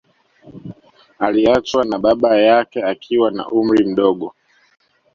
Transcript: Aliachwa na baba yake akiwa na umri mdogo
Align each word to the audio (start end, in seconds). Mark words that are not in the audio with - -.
Aliachwa 1.19 1.83
na 1.85 1.99
baba 1.99 2.37
yake 2.37 2.83
akiwa 2.83 3.31
na 3.31 3.47
umri 3.47 3.85
mdogo 3.85 4.35